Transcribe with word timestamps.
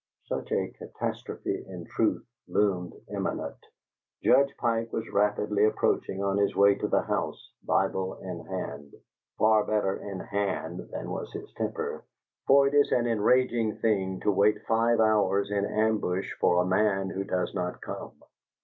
Such 0.25 0.51
a 0.51 0.73
catastrophe 0.79 1.63
in 1.67 1.85
truth 1.85 2.25
loomed 2.47 2.95
imminent. 3.09 3.63
Judge 4.23 4.49
Pike 4.57 4.91
was 4.91 5.07
rapidly 5.13 5.63
approaching 5.65 6.23
on 6.23 6.37
his 6.39 6.55
way 6.55 6.73
to 6.73 6.87
the 6.87 7.03
house, 7.03 7.51
Bible 7.63 8.15
in 8.15 8.43
hand 8.47 8.95
far 9.37 9.63
better 9.63 9.97
in 9.97 10.19
hand 10.19 10.79
than 10.91 11.11
was 11.11 11.31
his 11.33 11.53
temper, 11.53 12.03
for 12.47 12.65
it 12.67 12.73
is 12.73 12.91
an 12.91 13.05
enraging 13.05 13.75
thing 13.77 14.19
to 14.21 14.31
wait 14.31 14.63
five 14.67 14.99
hours 14.99 15.51
in 15.51 15.65
ambush 15.67 16.33
for 16.39 16.59
a 16.59 16.65
man 16.65 17.11
who 17.11 17.23
does 17.23 17.53
not 17.53 17.79
come. 17.83 18.13